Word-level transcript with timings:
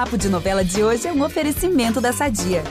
Papo 0.00 0.16
de 0.16 0.30
Novela 0.30 0.64
de 0.64 0.82
hoje 0.82 1.06
é 1.06 1.12
um 1.12 1.22
oferecimento 1.22 2.00
da 2.00 2.10
Sadia. 2.10 2.64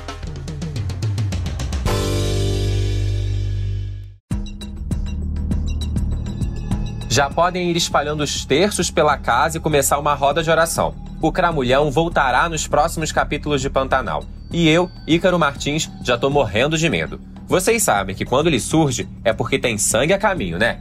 Já 7.08 7.30
podem 7.30 7.70
ir 7.70 7.78
espalhando 7.78 8.24
os 8.24 8.46
terços 8.46 8.90
pela 8.90 9.16
casa 9.16 9.58
e 9.58 9.62
começar 9.62 10.00
uma 10.00 10.16
roda 10.16 10.42
de 10.42 10.50
oração. 10.50 10.96
O 11.22 11.32
Cramulhão 11.32 11.92
voltará 11.92 12.50
nos 12.50 12.66
próximos 12.66 13.12
capítulos 13.12 13.62
de 13.62 13.70
Pantanal. 13.70 14.24
E 14.52 14.68
eu, 14.68 14.90
Ícaro 15.06 15.38
Martins, 15.38 15.88
já 16.04 16.18
tô 16.18 16.32
morrendo 16.32 16.80
de 16.80 16.90
medo. 16.90 17.22
Vocês 17.46 17.84
sabem 17.84 18.16
que 18.16 18.26
quando 18.26 18.48
ele 18.48 18.60
surge 18.60 19.08
é 19.24 19.32
porque 19.32 19.60
tem 19.60 19.78
sangue 19.78 20.14
a 20.14 20.18
caminho, 20.18 20.58
né? 20.58 20.80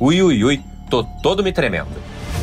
Ui, 0.00 0.22
ui, 0.22 0.42
ui, 0.44 0.62
tô 0.88 1.04
todo 1.22 1.44
me 1.44 1.52
tremendo. 1.52 1.90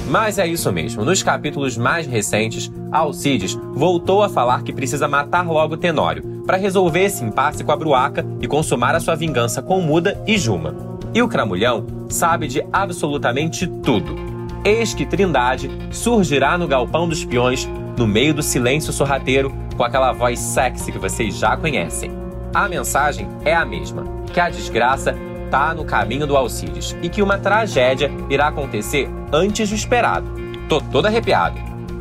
Mas 0.10 0.40
é 0.40 0.48
isso 0.48 0.72
mesmo. 0.72 1.04
Nos 1.04 1.22
capítulos 1.22 1.78
mais 1.78 2.08
recentes, 2.08 2.72
Alcides 2.92 3.56
voltou 3.74 4.24
a 4.24 4.30
falar 4.30 4.64
que 4.64 4.72
precisa 4.72 5.08
matar 5.08 5.46
logo 5.46 5.76
Tenório 5.76 6.44
para 6.46 6.58
resolver 6.58 7.04
esse 7.04 7.24
impasse 7.24 7.64
com 7.64 7.74
a 7.74 7.76
Bruaca 7.76 8.26
e 8.42 8.48
consumar 8.48 8.96
a 8.96 9.00
sua 9.02 9.16
vingança 9.16 9.62
com 9.62 9.82
Muda 9.82 10.22
e 10.26 10.38
Juma. 10.38 10.74
E 11.14 11.22
o 11.22 11.28
Cramulhão 11.28 11.86
sabe 12.10 12.48
de 12.48 12.64
absolutamente 12.72 13.68
tudo. 13.68 14.16
Eis 14.64 14.94
que 14.94 15.06
Trindade 15.06 15.70
surgirá 15.92 16.58
no 16.58 16.68
galpão 16.68 17.08
dos 17.08 17.26
peões, 17.26 17.68
no 17.98 18.08
meio 18.08 18.34
do 18.34 18.42
silêncio 18.42 18.94
sorrateiro, 18.94 19.54
com 19.76 19.84
aquela 19.84 20.14
voz 20.14 20.40
sexy 20.40 20.92
que 20.92 20.98
vocês 20.98 21.38
já 21.38 21.56
conhecem. 21.58 22.12
A 22.54 22.68
mensagem 22.70 23.28
é 23.44 23.54
a 23.54 23.66
mesma: 23.66 24.04
que 24.34 24.40
a 24.40 24.50
desgraça 24.50 25.16
está 25.48 25.74
no 25.74 25.86
caminho 25.86 26.28
do 26.28 26.36
Alcides 26.36 26.96
e 27.02 27.10
que 27.10 27.22
uma 27.22 27.38
tragédia 27.38 28.12
irá 28.30 28.48
acontecer 28.48 29.10
antes 29.32 29.70
do 29.70 29.76
esperado. 29.76 30.30
Tô 30.68 30.80
todo 30.82 31.08
arrepiado. 31.08 31.58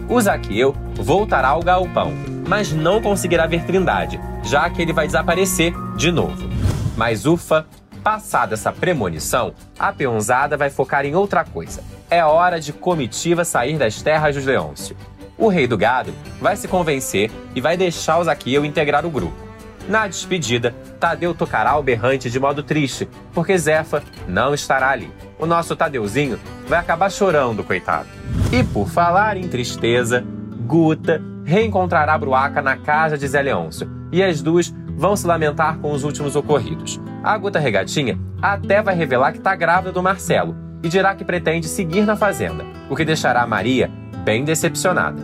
O 0.08 0.20
Zaqueu 0.20 0.74
voltará 0.96 1.48
ao 1.48 1.62
galpão, 1.62 2.12
mas 2.46 2.72
não 2.72 3.00
conseguirá 3.00 3.46
ver 3.46 3.64
Trindade, 3.64 4.20
já 4.42 4.68
que 4.68 4.82
ele 4.82 4.92
vai 4.92 5.06
desaparecer 5.06 5.72
de 5.96 6.10
novo. 6.10 6.48
Mas 6.96 7.24
ufa, 7.24 7.66
passada 8.02 8.54
essa 8.54 8.72
premonição, 8.72 9.52
a 9.78 9.92
peãozada 9.92 10.56
vai 10.56 10.68
focar 10.68 11.04
em 11.06 11.14
outra 11.14 11.44
coisa. 11.44 11.82
É 12.10 12.24
hora 12.24 12.60
de 12.60 12.72
comitiva 12.72 13.44
sair 13.44 13.78
das 13.78 14.02
terras 14.02 14.34
dos 14.34 14.44
Leôncio. 14.44 14.96
O 15.38 15.48
rei 15.48 15.66
do 15.66 15.76
gado 15.76 16.12
vai 16.40 16.56
se 16.56 16.66
convencer 16.66 17.30
e 17.54 17.60
vai 17.60 17.76
deixar 17.76 18.18
o 18.18 18.24
Zaqueu 18.24 18.64
integrar 18.64 19.04
o 19.04 19.10
grupo. 19.10 19.45
Na 19.88 20.08
despedida, 20.08 20.74
Tadeu 20.98 21.32
tocará 21.32 21.76
o 21.76 21.82
berrante 21.82 22.28
de 22.28 22.40
modo 22.40 22.62
triste, 22.62 23.08
porque 23.32 23.56
Zefa 23.56 24.02
não 24.26 24.52
estará 24.52 24.90
ali. 24.90 25.10
O 25.38 25.46
nosso 25.46 25.76
Tadeuzinho 25.76 26.40
vai 26.66 26.78
acabar 26.78 27.10
chorando, 27.10 27.62
coitado. 27.62 28.08
E 28.52 28.64
por 28.64 28.88
falar 28.88 29.36
em 29.36 29.48
tristeza, 29.48 30.24
Guta 30.66 31.22
reencontrará 31.44 32.18
Bruaca 32.18 32.60
na 32.60 32.76
casa 32.76 33.16
de 33.16 33.28
Zé 33.28 33.40
Leôncio, 33.42 33.88
e 34.10 34.22
as 34.22 34.42
duas 34.42 34.74
vão 34.96 35.14
se 35.14 35.26
lamentar 35.26 35.78
com 35.78 35.92
os 35.92 36.02
últimos 36.02 36.34
ocorridos. 36.34 37.00
A 37.22 37.38
Guta 37.38 37.60
Regatinha 37.60 38.18
até 38.42 38.82
vai 38.82 38.94
revelar 38.94 39.32
que 39.32 39.38
está 39.38 39.54
grávida 39.54 39.92
do 39.92 40.02
Marcelo 40.02 40.56
e 40.82 40.88
dirá 40.88 41.14
que 41.14 41.24
pretende 41.24 41.68
seguir 41.68 42.02
na 42.02 42.16
fazenda, 42.16 42.64
o 42.90 42.96
que 42.96 43.04
deixará 43.04 43.42
a 43.42 43.46
Maria 43.46 43.90
bem 44.24 44.44
decepcionada. 44.44 45.20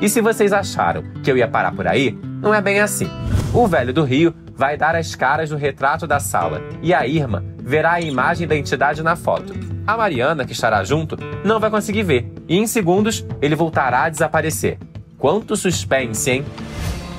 E 0.00 0.08
se 0.08 0.20
vocês 0.20 0.52
acharam 0.52 1.02
que 1.22 1.30
eu 1.30 1.36
ia 1.36 1.48
parar 1.48 1.72
por 1.72 1.86
aí, 1.86 2.18
não 2.40 2.54
é 2.54 2.60
bem 2.60 2.80
assim. 2.80 3.08
O 3.52 3.66
velho 3.66 3.92
do 3.92 4.04
Rio 4.04 4.34
vai 4.54 4.76
dar 4.76 4.94
as 4.94 5.14
caras 5.14 5.50
do 5.50 5.56
retrato 5.56 6.06
da 6.06 6.18
sala 6.18 6.62
e 6.82 6.94
a 6.94 7.06
Irma 7.06 7.44
verá 7.58 7.92
a 7.92 8.00
imagem 8.00 8.46
da 8.46 8.56
entidade 8.56 9.02
na 9.02 9.16
foto. 9.16 9.54
A 9.86 9.96
Mariana, 9.96 10.44
que 10.44 10.52
estará 10.52 10.82
junto, 10.84 11.16
não 11.44 11.60
vai 11.60 11.70
conseguir 11.70 12.02
ver 12.02 12.32
e 12.48 12.56
em 12.56 12.66
segundos 12.66 13.24
ele 13.40 13.54
voltará 13.54 14.04
a 14.04 14.08
desaparecer. 14.08 14.78
Quanto 15.18 15.56
suspense, 15.56 16.30
hein? 16.30 16.44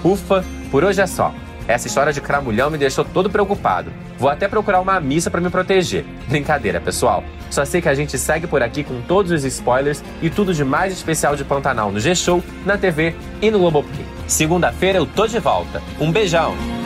Ufa, 0.04 0.44
por 0.72 0.84
hoje 0.84 1.02
é 1.02 1.08
só. 1.08 1.34
Essa 1.68 1.88
história 1.88 2.14
de 2.14 2.22
cramulhão 2.22 2.70
me 2.70 2.78
deixou 2.78 3.04
todo 3.04 3.30
preocupado. 3.30 3.92
Vou 4.18 4.30
até 4.30 4.48
procurar 4.48 4.80
uma 4.80 5.00
missa 5.00 5.30
para 5.30 5.42
me 5.42 5.50
proteger. 5.50 6.06
Brincadeira, 6.28 6.80
pessoal. 6.80 7.24
Só 7.52 7.66
sei 7.66 7.82
que 7.82 7.90
a 7.90 7.96
gente 7.96 8.18
segue 8.18 8.48
por 8.48 8.62
aqui 8.62 8.84
com 8.84 9.02
todos 9.02 9.32
os 9.32 9.44
spoilers 9.44 10.02
e 10.22 10.30
tudo 10.30 10.54
de 10.54 10.64
mais 10.64 10.94
especial 10.94 11.36
de 11.36 11.44
Pantanal 11.44 11.92
no 11.92 12.00
G-Show, 12.00 12.42
na 12.66 12.78
TV 12.78 13.16
e 13.42 13.52
no 13.52 13.60
Globoplay. 13.60 14.17
Segunda-feira 14.28 15.00
eu 15.00 15.06
tô 15.06 15.26
de 15.26 15.40
volta. 15.40 15.82
Um 16.00 16.12
beijão! 16.12 16.77